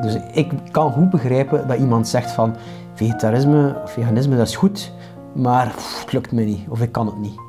Dus 0.00 0.18
ik 0.32 0.52
kan 0.70 0.92
goed 0.92 1.10
begrijpen 1.10 1.68
dat 1.68 1.78
iemand 1.78 2.08
zegt 2.08 2.30
van 2.30 2.54
vegetarisme 2.94 3.74
of 3.84 3.92
veganisme 3.92 4.36
dat 4.36 4.46
is 4.46 4.56
goed, 4.56 4.92
maar 5.32 5.66
pff, 5.66 6.00
het 6.00 6.12
lukt 6.12 6.32
me 6.32 6.42
niet 6.42 6.68
of 6.68 6.80
ik 6.80 6.92
kan 6.92 7.06
het 7.06 7.18
niet. 7.18 7.40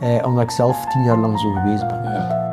Eh, 0.00 0.26
omdat 0.26 0.42
ik 0.42 0.50
zelf 0.50 0.86
tien 0.86 1.02
jaar 1.02 1.18
lang 1.18 1.40
zo 1.40 1.52
geweest 1.52 1.88
ben. 1.88 2.02
Ja. 2.02 2.48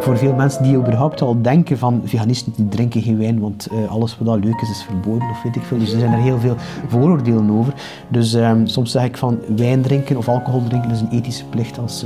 Voor 0.00 0.18
veel 0.18 0.34
mensen 0.34 0.62
die 0.62 0.76
überhaupt 0.76 1.20
al 1.20 1.42
denken 1.42 1.78
van 1.78 2.02
veganisten 2.04 2.52
die 2.56 2.68
drinken 2.68 3.02
geen 3.02 3.18
wijn, 3.18 3.40
want 3.40 3.66
eh, 3.66 3.90
alles 3.90 4.18
wat 4.18 4.26
dat 4.26 4.44
leuk 4.44 4.60
is, 4.60 4.70
is 4.70 4.82
verboden 4.82 5.30
of 5.30 5.42
weet 5.42 5.56
ik 5.56 5.62
veel. 5.62 5.78
Dus 5.78 5.92
er 5.92 5.98
zijn 5.98 6.12
er 6.12 6.18
heel 6.18 6.38
veel 6.38 6.56
vooroordelen 6.88 7.50
over. 7.50 7.74
Dus 8.08 8.34
ehm, 8.34 8.66
soms 8.66 8.90
zeg 8.90 9.04
ik 9.04 9.16
van 9.16 9.38
wijn 9.56 9.82
drinken 9.82 10.16
of 10.16 10.28
alcohol 10.28 10.62
drinken 10.68 10.90
is 10.90 11.00
een 11.00 11.10
ethische 11.10 11.44
plicht 11.44 11.78
als, 11.78 12.04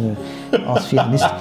eh, 0.50 0.66
als 0.66 0.86
veganist. 0.88 1.32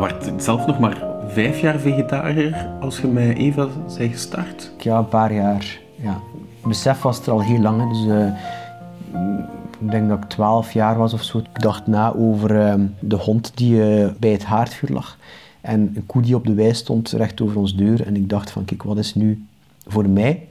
Je 0.00 0.34
zelf 0.36 0.66
nog 0.66 0.78
maar 0.78 1.04
vijf 1.28 1.60
jaar 1.60 1.78
vegetariër 1.78 2.68
als 2.80 3.00
je 3.00 3.06
met 3.06 3.36
Eva 3.36 3.66
bent 3.66 4.12
gestart. 4.12 4.72
Ja, 4.78 4.98
een 4.98 5.08
paar 5.08 5.32
jaar. 5.32 5.78
Ja. 6.02 6.20
Besef 6.62 7.02
was 7.02 7.26
er 7.26 7.32
al 7.32 7.42
heel 7.42 7.60
lang. 7.60 7.88
Dus, 7.92 8.06
eh, 8.06 8.26
ik 9.78 9.90
denk 9.90 10.08
dat 10.08 10.18
ik 10.18 10.28
12 10.28 10.72
jaar 10.72 10.98
was 10.98 11.12
of 11.12 11.22
zo. 11.22 11.38
Ik 11.38 11.62
dacht 11.62 11.86
na 11.86 12.14
over 12.14 12.60
ehm, 12.60 12.86
de 13.00 13.16
hond 13.16 13.52
die 13.54 13.82
eh, 13.82 14.10
bij 14.18 14.30
het 14.30 14.44
haardvuur 14.44 14.90
lag. 14.90 15.16
En 15.60 15.92
een 15.94 16.06
koe 16.06 16.22
die 16.22 16.34
op 16.34 16.46
de 16.46 16.54
wei 16.54 16.74
stond 16.74 17.10
recht 17.10 17.40
over 17.40 17.58
ons 17.58 17.76
deur. 17.76 18.06
En 18.06 18.16
ik 18.16 18.28
dacht 18.28 18.50
van, 18.50 18.64
kijk, 18.64 18.82
wat 18.82 18.98
is 18.98 19.14
nu 19.14 19.46
voor 19.86 20.08
mij 20.08 20.46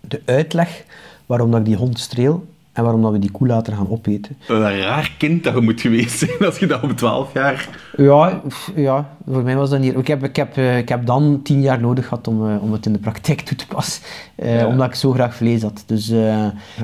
de 0.00 0.22
uitleg 0.24 0.84
waarom 1.26 1.50
dat 1.50 1.60
ik 1.60 1.66
die 1.66 1.76
hond 1.76 1.98
streel 1.98 2.46
en 2.80 2.86
waarom 2.86 3.02
dat 3.02 3.12
we 3.12 3.18
die 3.18 3.30
koe 3.30 3.46
later 3.46 3.72
gaan 3.76 3.90
opeten. 3.90 4.36
Een 4.48 4.60
raar 4.80 5.12
kind 5.18 5.44
dat 5.44 5.54
je 5.54 5.60
moet 5.60 5.80
geweest 5.80 6.18
zijn 6.18 6.38
als 6.46 6.58
je 6.58 6.66
dat 6.66 6.82
op 6.82 6.90
12 6.96 7.32
jaar... 7.32 7.68
Ja, 7.96 8.40
ja, 8.74 9.16
voor 9.26 9.42
mij 9.42 9.56
was 9.56 9.70
dat 9.70 9.80
niet. 9.80 9.96
Ik 9.96 10.06
heb, 10.06 10.24
ik 10.24 10.36
heb, 10.36 10.56
eh, 10.56 10.78
ik 10.78 10.88
heb 10.88 11.06
dan 11.06 11.40
tien 11.42 11.60
jaar 11.62 11.80
nodig 11.80 12.06
gehad 12.08 12.28
om, 12.28 12.48
eh, 12.50 12.62
om 12.62 12.72
het 12.72 12.86
in 12.86 12.92
de 12.92 12.98
praktijk 12.98 13.40
toe 13.40 13.56
te 13.56 13.66
passen. 13.66 14.02
Eh, 14.34 14.58
Ja. 14.60 14.66
Omdat 14.66 14.86
ik 14.86 14.94
zo 14.94 15.12
graag 15.12 15.34
vlees 15.34 15.62
had. 15.62 15.82
Dus 15.86 16.06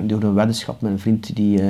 door 0.02 0.22
een 0.22 0.34
weddenschap 0.34 0.80
met 0.80 0.92
een 0.92 0.98
vriend 0.98 1.36
die, 1.36 1.60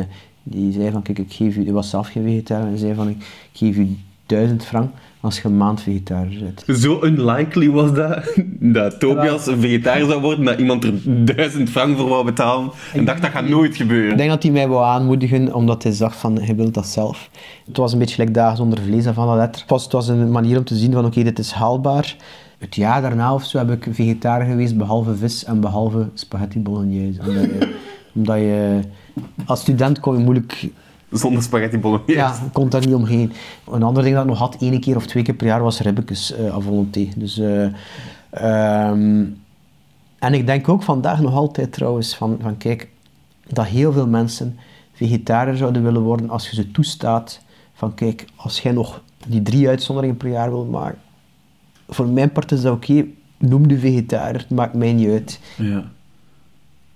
die 0.42 0.72
zei 0.72 0.90
van 0.90 1.02
kijk, 1.02 1.18
ik 1.18 1.32
geef 1.32 1.56
u, 1.56 1.64
die 1.64 1.72
was 1.72 1.90
zelf 1.90 2.08
geen 2.08 2.22
vegetariër, 2.24 2.66
en 2.68 2.78
zei 2.78 2.94
van 2.94 3.08
ik 3.08 3.26
geef 3.52 3.76
u 3.76 3.96
duizend 4.26 4.64
frank 4.64 4.90
als 5.20 5.40
je 5.40 5.48
een 5.48 5.56
maand 5.56 5.82
vegetariër 5.82 6.42
bent. 6.42 6.78
Zo 6.78 7.04
unlikely 7.04 7.70
was 7.70 7.92
dat, 7.92 8.34
dat 8.60 9.00
Tobias 9.00 9.46
een 9.46 9.60
vegetariër 9.60 10.06
zou 10.06 10.20
worden, 10.20 10.44
dat 10.44 10.58
iemand 10.58 10.84
er 10.84 10.92
duizend 11.24 11.70
frank 11.70 11.98
voor 11.98 12.08
wou 12.08 12.24
betalen. 12.24 12.70
En 12.92 13.04
dacht, 13.04 13.22
dat 13.22 13.30
gaat 13.30 13.48
nooit 13.48 13.70
Ik 13.70 13.76
gebeuren. 13.76 14.16
denk 14.16 14.30
dat 14.30 14.42
hij 14.42 14.52
mij 14.52 14.68
wou 14.68 14.84
aanmoedigen, 14.84 15.54
omdat 15.54 15.82
hij 15.82 15.92
zag 15.92 16.18
van, 16.18 16.40
hij 16.40 16.56
wil 16.56 16.70
dat 16.70 16.86
zelf. 16.86 17.30
Het 17.66 17.76
was 17.76 17.92
een 17.92 17.98
beetje 17.98 18.22
like 18.22 18.32
dagen 18.32 18.56
zonder 18.56 18.78
vlees 18.82 19.04
van 19.04 19.26
la 19.26 19.36
lettre. 19.36 19.60
Het 19.60 19.70
was, 19.70 19.82
het 19.82 19.92
was 19.92 20.08
een 20.08 20.30
manier 20.30 20.58
om 20.58 20.64
te 20.64 20.76
zien 20.76 20.92
van, 20.92 21.04
oké, 21.04 21.22
dit 21.22 21.38
is 21.38 21.52
haalbaar. 21.52 22.16
Het 22.58 22.74
jaar 22.74 23.02
daarna 23.02 23.34
of 23.34 23.44
zo 23.44 23.58
heb 23.58 23.70
ik 23.70 23.86
vegetariër 23.90 24.50
geweest, 24.50 24.76
behalve 24.76 25.16
vis 25.16 25.44
en 25.44 25.60
behalve 25.60 26.08
spaghetti 26.14 26.60
bolognese. 26.60 27.20
Omdat 27.26 27.42
je, 27.44 27.74
omdat 28.14 28.36
je 28.36 28.80
als 29.46 29.60
student 29.60 30.00
kon 30.00 30.16
je 30.16 30.24
moeilijk 30.24 30.68
Zonder 31.10 31.42
spaghetti 31.42 31.78
bolognese. 31.78 32.18
ja, 32.18 32.34
ik 32.34 32.52
kon 32.52 32.68
daar 32.68 32.86
niet 32.86 32.94
omheen. 32.94 33.32
Een 33.70 33.82
ander 33.82 34.02
ding 34.02 34.14
dat 34.14 34.24
ik 34.24 34.30
nog 34.30 34.38
had, 34.38 34.56
één 34.60 34.80
keer 34.80 34.96
of 34.96 35.06
twee 35.06 35.22
keer 35.22 35.34
per 35.34 35.46
jaar, 35.46 35.62
was 35.62 35.80
ribbekes 35.80 36.32
eh 36.32 36.54
à 36.54 36.60
volonté. 36.60 37.08
Dus, 37.16 37.38
eh, 37.38 37.64
ehm, 38.30 39.24
en 40.18 40.34
ik 40.34 40.46
denk 40.46 40.68
ook 40.68 40.82
vandaag 40.82 41.20
nog 41.20 41.34
altijd 41.34 41.72
trouwens 41.72 42.16
van, 42.16 42.38
van 42.40 42.56
kijk, 42.56 42.88
dat 43.48 43.66
heel 43.66 43.92
veel 43.92 44.06
mensen 44.06 44.58
vegetariër 44.92 45.56
zouden 45.56 45.82
willen 45.82 46.02
worden 46.02 46.30
als 46.30 46.50
je 46.50 46.54
ze 46.54 46.70
toestaat 46.70 47.40
van 47.74 47.94
kijk, 47.94 48.24
als 48.36 48.60
jij 48.60 48.72
nog 48.72 49.02
die 49.26 49.42
drie 49.42 49.68
uitzonderingen 49.68 50.16
per 50.16 50.28
jaar 50.28 50.50
wil 50.50 50.64
maken, 50.64 50.98
voor 51.88 52.06
mijn 52.06 52.32
part 52.32 52.52
is 52.52 52.60
dat 52.62 52.74
oké, 52.74 53.04
noem 53.38 53.68
de 53.68 53.78
vegetariër, 53.78 54.40
het 54.40 54.50
maakt 54.50 54.74
mij 54.74 54.92
niet 54.92 55.08
uit. 55.08 55.40
Ja. 55.56 55.84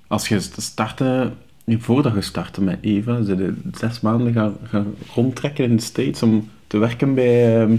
Als 0.07 0.29
je 0.29 0.41
startte, 0.41 1.33
voordat 1.79 2.15
je 2.15 2.21
startte 2.21 2.63
met 2.63 2.79
Eva, 2.81 3.23
ze 3.23 3.37
je 3.37 3.55
zes 3.73 4.01
maanden 4.01 4.33
gaan, 4.33 4.85
rondtrekken 5.15 5.65
in 5.65 5.77
de 5.77 5.83
States 5.83 6.23
om 6.23 6.49
te 6.67 6.79
werken 6.79 7.15
bij 7.15 7.61
ehm 7.61 7.77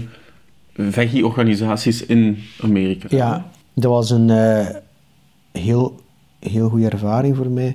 veggie-organisaties 0.76 2.06
in 2.06 2.38
Amerika. 2.62 3.06
Ja, 3.10 3.46
dat 3.74 3.90
was 3.90 4.10
een 4.10 4.30
eh, 4.30 4.66
heel, 5.52 6.00
heel 6.38 6.68
goede 6.68 6.88
ervaring 6.88 7.36
voor 7.36 7.50
mij. 7.50 7.68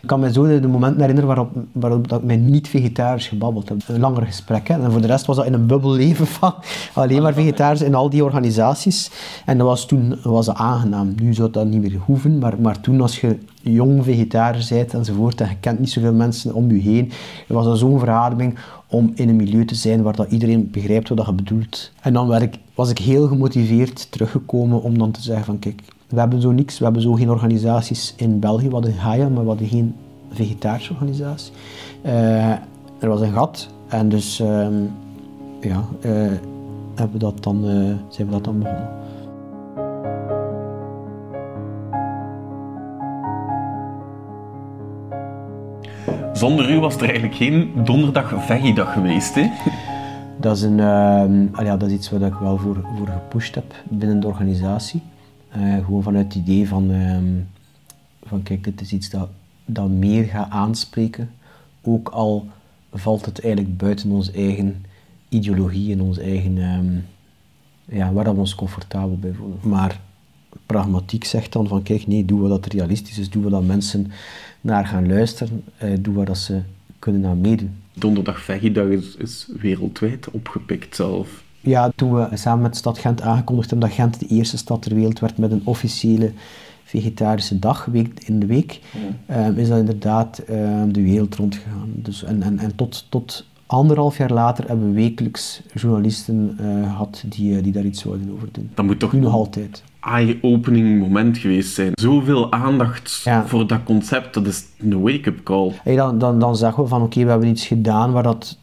Ik 0.00 0.08
kan 0.08 0.20
me 0.20 0.32
zo 0.32 0.60
de 0.60 0.68
momenten 0.68 1.00
herinneren 1.00 1.28
waarop, 1.28 1.50
waarop 1.72 2.08
dat 2.08 2.20
ik 2.20 2.26
mij 2.26 2.36
niet 2.36 2.68
vegetarisch 2.68 3.28
gebabbeld 3.28 3.68
heb. 3.68 3.78
Een 3.86 4.00
langer 4.00 4.26
gesprek. 4.26 4.68
Hè. 4.68 4.74
En 4.82 4.92
voor 4.92 5.00
de 5.00 5.06
rest 5.06 5.26
was 5.26 5.36
dat 5.36 5.46
in 5.46 5.52
een 5.52 5.66
bubbel 5.66 5.92
leven 5.92 6.26
van 6.38 6.54
alleen 6.94 7.22
maar 7.22 7.34
vegetarisch 7.34 7.82
in 7.82 7.94
al 7.94 8.10
die 8.10 8.24
organisaties. 8.24 9.10
En 9.44 9.58
dat 9.58 9.66
was 9.66 9.86
toen 9.86 10.18
was 10.22 10.46
dat 10.46 10.56
aangenaam. 10.56 11.14
Nu 11.22 11.34
zou 11.34 11.50
dat 11.50 11.66
niet 11.66 11.80
meer 11.80 11.98
hoeven, 11.98 12.38
maar, 12.38 12.60
maar 12.60 12.80
toen 12.80 13.00
als 13.00 13.20
je 13.20 13.38
jong 13.64 14.04
vegetariër 14.04 14.66
bent 14.68 14.94
enzovoort 14.94 15.40
en 15.40 15.48
je 15.48 15.56
kent 15.60 15.78
niet 15.78 15.90
zoveel 15.90 16.14
mensen 16.14 16.54
om 16.54 16.70
je 16.70 16.80
heen, 16.80 17.10
was 17.48 17.64
dat 17.64 17.78
zo'n 17.78 17.98
verademing 17.98 18.58
om 18.88 19.12
in 19.14 19.28
een 19.28 19.36
milieu 19.36 19.64
te 19.64 19.74
zijn 19.74 20.02
waar 20.02 20.16
dat 20.16 20.30
iedereen 20.30 20.70
begrijpt 20.70 21.08
wat 21.08 21.26
je 21.26 21.32
bedoelt. 21.32 21.90
En 22.00 22.12
dan 22.12 22.28
werd 22.28 22.42
ik, 22.42 22.58
was 22.74 22.90
ik 22.90 22.98
heel 22.98 23.28
gemotiveerd 23.28 24.12
teruggekomen 24.12 24.82
om 24.82 24.98
dan 24.98 25.10
te 25.10 25.22
zeggen 25.22 25.44
van 25.44 25.58
kijk, 25.58 25.82
we 26.08 26.20
hebben 26.20 26.40
zo 26.40 26.50
niks, 26.50 26.78
we 26.78 26.84
hebben 26.84 27.02
zo 27.02 27.12
geen 27.12 27.30
organisaties 27.30 28.14
in 28.16 28.38
België, 28.38 28.66
we 28.66 28.72
hadden 28.72 28.92
Gaia, 28.92 29.28
maar 29.28 29.42
we 29.42 29.48
hadden 29.48 29.68
geen 29.68 29.94
vegetarische 30.30 30.92
organisatie. 30.92 31.52
Eh, 32.02 32.50
er 32.98 33.08
was 33.08 33.20
een 33.20 33.32
gat 33.32 33.68
en 33.88 34.08
dus 34.08 34.40
ehm, 34.40 34.74
ja, 35.60 35.84
eh, 36.00 36.10
hebben 36.94 37.12
we 37.12 37.18
dat 37.18 37.42
dan, 37.42 37.68
eh, 37.68 37.94
zijn 38.08 38.26
we 38.26 38.32
dat 38.32 38.44
dan 38.44 38.58
begonnen. 38.58 38.88
Zonder 46.34 46.70
u 46.70 46.78
was 46.78 46.96
er 46.96 47.02
eigenlijk 47.02 47.34
geen 47.34 47.72
donderdag 47.84 48.44
veggie-dag 48.44 48.92
geweest, 48.92 49.34
hè? 49.34 49.50
Dat 50.40 50.56
is, 50.56 50.62
een, 50.62 50.80
ehm, 50.80 51.78
dat 51.78 51.82
is 51.82 51.92
iets 51.92 52.10
waar 52.10 52.20
ik 52.20 52.34
wel 52.34 52.58
voor, 52.58 52.76
voor 52.96 53.06
gepusht 53.06 53.54
heb 53.54 53.74
binnen 53.84 54.20
de 54.20 54.26
organisatie. 54.26 55.02
Eh, 55.48 55.74
gewoon 55.84 56.02
vanuit 56.02 56.24
het 56.24 56.34
idee 56.34 56.68
van, 56.68 56.90
ehm, 56.90 57.24
van 58.28 58.42
kijk, 58.42 58.64
dit 58.64 58.80
is 58.80 58.92
iets 58.92 59.10
dat, 59.66 59.88
meer 59.88 60.24
gaat 60.24 60.50
aanspreken. 60.50 61.30
Ook 61.82 62.08
al 62.08 62.46
valt 62.92 63.24
het 63.24 63.40
eigenlijk 63.40 63.76
buiten 63.76 64.10
onze 64.10 64.32
eigen 64.32 64.84
ideologie 65.28 65.92
en 65.92 66.00
onze 66.00 66.22
eigen, 66.22 66.58
ehm, 66.58 66.96
ja, 67.96 68.12
waar 68.12 68.24
we 68.24 68.40
ons 68.40 68.54
comfortabel 68.54 69.18
bij 69.18 69.32
voelen. 69.32 69.58
Maar 69.62 70.00
pragmatiek 70.66 71.24
zegt 71.24 71.52
dan 71.52 71.68
van 71.68 71.82
kijk, 71.82 72.06
nee, 72.06 72.24
doe 72.24 72.40
wat 72.40 72.62
dat 72.62 72.72
realistisch 72.72 73.18
is, 73.18 73.30
doe 73.30 73.42
wat 73.42 73.52
dat 73.52 73.64
mensen 73.64 74.12
naar 74.60 74.86
gaan 74.86 75.08
luisteren, 75.08 75.64
eh, 75.76 75.90
doe 76.00 76.14
wat 76.14 76.26
dat 76.26 76.38
ze 76.38 76.60
kunnen 76.98 77.20
naar 77.20 77.36
meedoen. 77.36 77.76
Donderdag 77.92 78.40
veggie-dag 78.40 78.86
is, 78.86 79.16
is 79.16 79.48
wereldwijd 79.60 80.30
opgepikt 80.30 80.96
zelf. 80.96 81.42
Ja, 81.60 81.92
toen 81.96 82.14
we 82.14 82.28
samen 82.36 82.62
met 82.62 82.72
de 82.72 82.78
stad 82.78 82.98
Gent 82.98 83.22
aangekondigd 83.22 83.70
hebben 83.70 83.88
dat 83.88 83.98
Gent 83.98 84.20
de 84.20 84.26
eerste 84.26 84.56
stad 84.56 84.82
ter 84.82 84.94
wereld 84.94 85.18
werd 85.18 85.38
met 85.38 85.52
een 85.52 85.62
officiële 85.64 86.32
vegetarische 86.84 87.58
dag 87.58 87.84
week, 87.84 88.24
in 88.24 88.40
de 88.40 88.46
week, 88.46 88.80
ehm, 89.26 89.58
is 89.58 89.68
dat 89.68 89.78
inderdaad 89.78 90.38
ehm, 90.38 90.92
de 90.92 91.02
wereld 91.02 91.34
rondgegaan. 91.34 91.92
Dus, 91.94 92.24
en 92.24 92.42
en, 92.42 92.58
en 92.58 92.76
tot, 92.76 93.06
tot 93.08 93.46
anderhalf 93.66 94.16
jaar 94.16 94.32
later 94.32 94.68
hebben 94.68 94.88
we 94.88 94.94
wekelijks 94.94 95.62
journalisten 95.74 96.56
eh, 96.58 96.64
gehad 96.82 97.24
die, 97.26 97.56
eh, 97.56 97.62
die 97.62 97.72
daar 97.72 97.84
iets 97.84 98.02
zouden 98.02 98.32
over 98.32 98.48
doen. 98.52 98.70
Dat 98.74 98.84
moet 98.84 98.98
toch 98.98 99.12
Nu 99.12 99.20
nog 99.20 99.32
altijd. 99.32 99.82
Eye-opening 100.04 100.98
moment 100.98 101.38
geweest 101.38 101.74
zijn. 101.74 101.90
Zoveel 101.94 102.52
aandacht 102.52 103.20
Ja. 103.24 103.46
voor 103.46 103.66
dat 103.66 103.82
concept, 103.84 104.34
dat 104.34 104.46
is 104.46 104.64
een 104.78 105.00
wake-up 105.00 105.42
call. 105.42 105.72
Hey, 105.82 105.96
dan, 105.96 106.18
dan, 106.18 106.38
dan 106.38 106.56
zeggen 106.56 106.82
we 106.82 106.88
van 106.88 107.02
oké, 107.02 107.24
we 107.24 107.30
hebben 107.30 107.48
iets 107.48 107.66
gedaan 107.66 108.12
waar 108.12 108.22
dat 108.22 108.58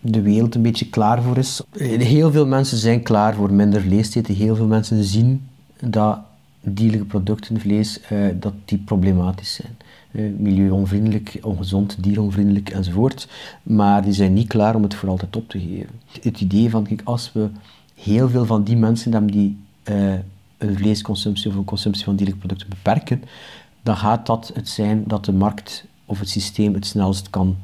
de 0.00 0.22
wereld 0.22 0.54
een 0.54 0.62
beetje 0.62 0.88
klaar 0.88 1.22
voor 1.22 1.36
is. 1.38 1.62
Heel 1.98 2.30
veel 2.30 2.46
mensen 2.46 2.78
zijn 2.78 3.02
klaar 3.02 3.34
voor 3.34 3.52
minder 3.52 3.92
eten. 3.92 4.34
Heel 4.34 4.56
veel 4.56 4.66
mensen 4.66 5.04
zien 5.04 5.46
dat 5.80 6.18
dierlijke 6.60 7.06
producten, 7.06 7.60
vlees, 7.60 8.00
eh, 8.00 8.18
dat 8.34 8.52
die 8.64 8.78
problematisch 8.78 9.54
zijn. 9.54 9.76
Eh, 10.10 10.22
milieuonvriendelijk, 10.38 11.38
ongezond, 11.42 11.96
dieronvriendelijk 12.00 12.68
enzovoort. 12.70 13.28
Maar 13.62 14.02
die 14.02 14.12
zijn 14.12 14.32
niet 14.32 14.48
klaar 14.48 14.74
om 14.74 14.82
het 14.82 14.94
voor 14.94 15.08
altijd 15.08 15.36
op 15.36 15.48
te 15.48 15.58
geven. 15.58 16.00
Het 16.22 16.40
idee 16.40 16.70
van, 16.70 16.84
kijk, 16.84 17.00
als 17.04 17.30
we 17.32 17.48
heel 17.94 18.28
veel 18.28 18.44
van 18.44 18.64
die 18.64 18.76
mensen 18.76 19.12
hebben 19.12 19.30
die 19.30 19.56
eh, 19.82 20.14
een 20.58 20.76
vleesconsumptie 20.76 21.50
of 21.50 21.56
een 21.56 21.64
consumptie 21.64 22.04
van 22.04 22.16
dierlijke 22.16 22.40
producten 22.40 22.68
beperken, 22.68 23.22
dan 23.82 23.96
gaat 23.96 24.26
dat 24.26 24.50
het 24.54 24.68
zijn 24.68 25.04
dat 25.06 25.24
de 25.24 25.32
markt 25.32 25.84
of 26.04 26.18
het 26.18 26.28
systeem 26.28 26.74
het 26.74 26.86
snelst 26.86 27.30
kan 27.30 27.56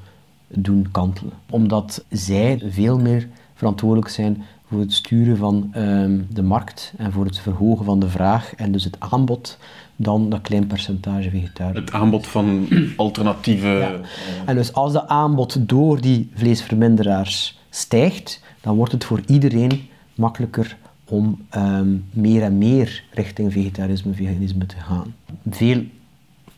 doen 0.48 0.88
kantelen. 0.90 1.32
Omdat 1.50 2.04
zij 2.10 2.62
veel 2.68 2.98
meer 2.98 3.28
verantwoordelijk 3.54 4.08
zijn 4.08 4.44
voor 4.68 4.80
het 4.80 4.92
sturen 4.92 5.36
van 5.36 5.68
ehm, 5.72 6.20
de 6.30 6.42
markt 6.42 6.92
en 6.96 7.12
voor 7.12 7.24
het 7.24 7.38
verhogen 7.38 7.84
van 7.84 8.00
de 8.00 8.08
vraag 8.08 8.54
en 8.54 8.72
dus 8.72 8.84
het 8.84 8.96
aanbod 8.98 9.58
dan 9.96 10.30
dat 10.30 10.40
klein 10.40 10.66
percentage 10.66 11.30
vegetariër. 11.30 11.80
Het 11.80 11.92
aanbod 11.92 12.26
van 12.26 12.68
alternatieve... 12.96 14.00
En 14.46 14.54
dus 14.54 14.72
als 14.72 14.92
dat 14.92 15.08
aanbod 15.08 15.68
door 15.68 16.00
die 16.00 16.30
vleesverminderaars 16.34 17.58
stijgt, 17.70 18.40
dan 18.60 18.76
wordt 18.76 18.92
het 18.92 19.04
voor 19.04 19.20
iedereen 19.26 19.88
makkelijker 20.14 20.76
om 21.12 21.38
ehm, 21.48 21.96
meer 22.10 22.42
en 22.42 22.58
meer 22.58 23.04
richting 23.10 23.52
vegetarisme, 23.52 24.12
veganisme 24.12 24.66
te 24.66 24.76
gaan. 24.76 25.14
Veel 25.50 25.84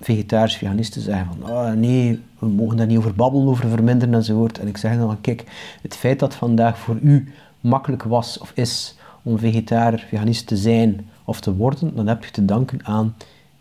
vegetarische 0.00 0.58
veganisten 0.58 1.02
zeggen 1.02 1.26
van 1.26 1.50
oh, 1.50 1.72
nee, 1.72 2.20
we 2.38 2.46
mogen 2.46 2.76
daar 2.76 2.86
niet 2.86 2.98
over 2.98 3.14
babbelen, 3.14 3.48
over 3.48 3.68
verminderen 3.68 4.14
enzovoort. 4.14 4.58
En 4.58 4.66
ik 4.66 4.76
zeg 4.76 4.96
dan 4.96 5.20
kijk, 5.20 5.44
het 5.82 5.96
feit 5.96 6.18
dat 6.18 6.34
vandaag 6.34 6.78
voor 6.78 6.98
u 7.02 7.32
makkelijk 7.60 8.02
was 8.02 8.38
of 8.38 8.52
is 8.54 8.96
om 9.22 9.38
vegetariër, 9.38 10.06
veganist 10.08 10.46
te 10.46 10.56
zijn 10.56 11.06
of 11.24 11.40
te 11.40 11.54
worden, 11.54 11.96
dan 11.96 12.06
heb 12.06 12.24
je 12.24 12.30
te 12.30 12.44
danken 12.44 12.86
aan 12.86 13.14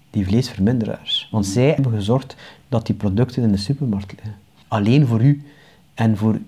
die 0.10 0.26
vleesverminderaars. 0.26 1.28
Want 1.32 1.46
zij 1.46 1.68
hebben 1.68 1.92
gezorgd 1.92 2.36
dat 2.70 2.86
die 2.86 2.96
producten 2.96 3.44
in 3.44 3.52
de 3.52 3.58
supermarkt 3.58 4.12
liggen. 4.12 4.36
Alleen 4.68 5.08
voor 5.08 5.22
u 5.22 5.44
en 5.94 6.18
voor 6.18 6.40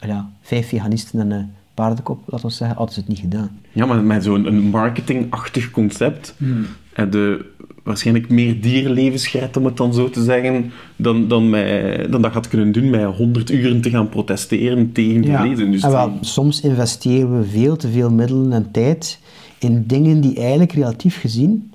ja, 0.00 0.30
vijf 0.40 0.68
veganisten 0.68 1.20
en 1.20 1.30
een 1.30 1.54
paardenkop, 1.80 2.18
laten 2.26 2.46
we 2.46 2.52
zeggen, 2.52 2.76
hadden 2.76 2.94
ze 2.94 3.00
het 3.00 3.08
niet 3.08 3.18
gedaan. 3.18 3.60
Ja, 3.72 3.86
maar 3.86 4.02
met 4.02 4.24
zo'n 4.24 4.68
marketingachtig 4.68 5.70
concept 5.70 6.34
Hmm. 6.38 6.66
en 6.92 7.10
de 7.10 7.44
waarschijnlijk 7.82 8.28
meer 8.28 8.60
dierlevens 8.60 9.26
gered, 9.26 9.56
om 9.56 9.64
het 9.64 9.76
dan 9.76 9.94
zo 9.94 10.10
te 10.10 10.22
zeggen, 10.22 10.72
dan, 10.96 11.28
dan, 11.28 11.50
met, 11.50 12.12
dan 12.12 12.22
dat 12.22 12.32
had 12.32 12.48
kunnen 12.48 12.72
doen 12.72 12.90
met 12.90 13.04
100 13.04 13.50
uren 13.50 13.80
te 13.80 13.90
gaan 13.90 14.08
protesteren 14.08 14.92
tegen 14.92 15.20
de 15.20 15.30
en 15.30 15.38
vleesindustrie. 15.38 15.92
wel, 15.92 16.18
soms 16.20 16.60
investeren 16.60 17.38
we 17.38 17.46
veel 17.46 17.76
te 17.76 17.90
veel 17.90 18.10
middelen 18.10 18.52
en 18.52 18.70
tijd 18.70 19.18
in 19.58 19.84
dingen 19.86 20.20
die 20.20 20.36
eigenlijk 20.36 20.72
relatief 20.72 21.20
gezien 21.20 21.72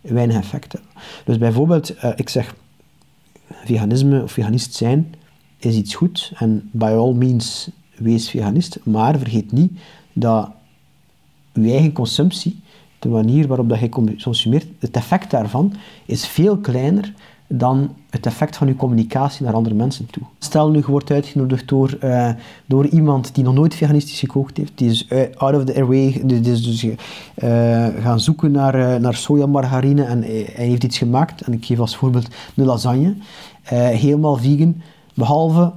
weinig 0.00 0.36
effect 0.36 0.72
hebben. 0.72 0.90
Dus 1.24 1.38
bijvoorbeeld, 1.38 1.94
eh, 1.94 2.10
ik 2.16 2.28
zeg, 2.28 2.54
veganisme 3.64 4.22
of 4.22 4.32
veganist 4.32 4.74
zijn 4.74 5.14
is 5.58 5.76
iets 5.76 5.94
goed 5.94 6.32
en 6.36 6.68
by 6.72 6.92
all 6.96 7.12
means 7.12 7.70
wees 7.96 8.30
veganist, 8.30 8.78
maar 8.82 9.18
vergeet 9.18 9.52
niet 9.52 9.72
dat 10.12 10.50
je 11.52 11.70
eigen 11.70 11.92
consumptie, 11.92 12.60
de 12.98 13.08
manier 13.08 13.46
waarop 13.46 13.68
dat 13.68 13.80
je 13.80 13.88
consumeert, 14.22 14.66
het 14.78 14.96
effect 14.96 15.30
daarvan 15.30 15.72
is 16.06 16.26
veel 16.26 16.56
kleiner 16.56 17.12
dan 17.46 17.94
het 18.10 18.26
effect 18.26 18.56
van 18.56 18.66
je 18.66 18.76
communicatie 18.76 19.44
naar 19.44 19.54
andere 19.54 19.74
mensen 19.74 20.06
toe. 20.10 20.22
Stel 20.38 20.70
nu, 20.70 20.78
je 20.78 20.86
wordt 20.86 21.10
uitgenodigd 21.10 21.68
door, 21.68 21.96
eh, 22.00 22.30
door 22.66 22.86
iemand 22.86 23.34
die 23.34 23.44
nog 23.44 23.54
nooit 23.54 23.74
veganistisch 23.74 24.18
gekookt 24.18 24.56
heeft, 24.56 24.72
die 24.74 24.90
is 24.90 25.06
uit- 25.08 25.38
out 25.38 25.54
of 25.56 25.64
the 25.64 25.74
airway, 25.74 26.22
die 26.24 26.40
is 26.40 26.62
dus 26.62 26.86
eh, 27.34 27.86
gaan 28.02 28.20
zoeken 28.20 28.50
naar, 28.50 28.74
eh, 28.74 29.00
naar 29.00 29.14
sojamargarine 29.14 30.04
en 30.04 30.22
hij 30.22 30.66
heeft 30.66 30.84
iets 30.84 30.98
gemaakt, 30.98 31.40
en 31.40 31.52
ik 31.52 31.64
geef 31.64 31.78
als 31.78 31.96
voorbeeld 31.96 32.28
een 32.56 32.64
lasagne, 32.64 33.14
eh, 33.62 33.88
helemaal 33.88 34.36
vegan, 34.36 34.82
behalve 35.14 35.72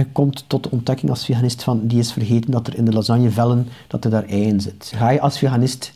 je 0.00 0.06
komt 0.12 0.44
tot 0.46 0.62
de 0.62 0.70
ontdekking 0.70 1.10
als 1.10 1.24
veganist 1.24 1.62
van 1.62 1.86
die 1.86 1.98
is 1.98 2.12
vergeten 2.12 2.50
dat 2.50 2.66
er 2.66 2.76
in 2.76 2.84
de 2.84 2.92
lasagnevellen 2.92 3.68
dat 3.88 4.04
er 4.04 4.10
daar 4.10 4.24
ei 4.24 4.42
in 4.42 4.60
zit. 4.60 4.92
Ga 4.96 5.10
je 5.10 5.20
als 5.20 5.38
veganist 5.38 5.92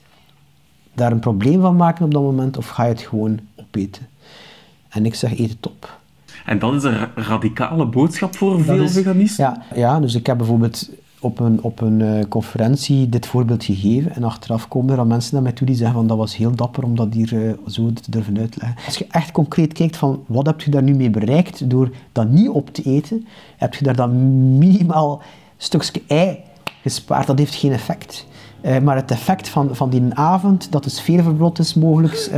daar 0.95 1.13
een 1.13 1.19
probleem 1.19 1.61
van 1.61 1.77
maken 1.77 2.05
op 2.05 2.13
dat 2.13 2.23
moment 2.23 2.57
of 2.57 2.69
ga 2.69 2.83
je 2.85 2.89
het 2.89 3.01
gewoon 3.01 3.39
opeten? 3.57 4.07
En 4.89 5.07
ik 5.07 5.15
zeg 5.15 5.39
eet 5.39 5.51
het 5.51 5.67
op. 5.67 5.99
En 6.47 6.59
dat 6.59 6.75
is 6.75 6.83
een 6.83 6.99
ra- 6.99 7.11
radicale 7.15 7.87
boodschap 7.87 8.37
voor 8.37 8.57
Dat 8.57 8.65
veel 8.67 8.83
is- 8.83 8.93
veganisten. 8.93 9.45
Ja, 9.45 9.63
ja, 9.75 10.01
dus 10.01 10.15
ik 10.15 10.27
heb 10.27 10.37
bijvoorbeeld 10.37 10.91
op 11.25 11.41
een, 11.41 11.63
op 11.63 11.81
een 11.81 12.01
eh, 12.01 12.25
conferentie 12.29 13.09
dit 13.09 13.27
voorbeeld 13.27 13.65
gegeven 13.65 14.15
en 14.15 14.25
achteraf 14.25 14.69
komen 14.69 14.91
er 14.91 14.97
dan 14.97 15.07
mensen 15.07 15.35
naar 15.35 15.43
mij 15.43 15.53
toe 15.53 15.67
die 15.67 15.77
zeggen 15.77 15.97
van 15.97 16.07
dat 16.07 16.17
was 16.17 16.37
heel 16.37 16.55
dapper 16.55 16.85
om 16.85 16.97
dat 16.97 17.15
hier 17.15 17.47
eh, 17.47 17.53
zo 17.67 17.93
te 17.93 18.11
durven 18.11 18.39
uitleggen. 18.39 18.77
Als 18.87 18.99
je 18.99 19.07
echt 19.11 19.33
concreet 19.33 19.73
kijkt 19.73 19.97
van 19.97 20.25
wat 20.27 20.47
heb 20.47 20.61
je 20.61 20.71
daar 20.71 20.83
nu 20.83 20.95
mee 20.95 21.11
bereikt 21.11 21.71
door 21.71 21.91
dat 22.13 22.29
niet 22.29 22.49
op 22.49 22.71
te 22.71 22.83
eten, 22.83 23.27
heb 23.57 23.75
je 23.75 23.85
daar 23.85 23.97
dan 23.97 24.59
minimaal 24.59 25.23
stukje 25.57 26.03
ei 26.07 26.39
gespaard. 26.83 27.27
Dat 27.27 27.39
heeft 27.39 27.55
geen 27.55 27.73
effect. 27.73 28.27
Eh, 28.61 28.79
maar 28.79 28.97
het 28.97 29.11
effect 29.11 29.49
van, 29.49 29.77
van 29.77 29.91
die 29.91 30.03
avond, 30.15 30.73
dat 30.73 30.85
de 30.85 30.91
sfeerverbrod 30.91 31.59
is 31.59 31.75
mogelijk, 31.75 32.31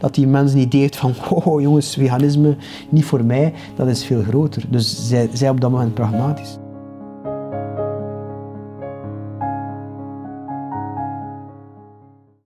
dat 0.00 0.14
die 0.14 0.26
mensen 0.26 0.58
niet 0.58 0.72
heeft 0.72 0.96
van 0.96 1.14
oh 1.44 1.60
jongens, 1.60 1.94
veganisme, 1.94 2.56
niet 2.88 3.04
voor 3.04 3.24
mij, 3.24 3.52
dat 3.76 3.86
is 3.86 4.04
veel 4.04 4.22
groter. 4.22 4.64
Dus 4.68 5.08
zij, 5.08 5.28
zij 5.32 5.48
op 5.48 5.60
dat 5.60 5.70
moment 5.70 5.94
pragmatisch. 5.94 6.58